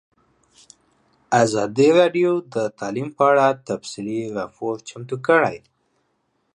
ازادي 1.43 1.89
راډیو 1.99 2.31
د 2.53 2.55
تعلیم 2.79 3.09
په 3.17 3.23
اړه 3.31 3.45
تفصیلي 3.69 4.21
راپور 4.37 4.73
چمتو 4.89 5.15
کړی. 5.27 5.57